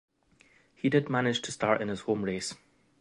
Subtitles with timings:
[0.73, 2.55] He did manage to start in his home race.